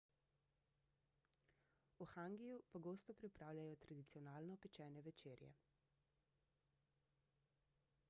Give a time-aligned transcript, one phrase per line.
[1.99, 5.55] v hangiju pogosto pripravljajo tradicionalno pečene večerje